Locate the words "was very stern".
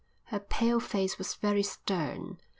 1.19-2.39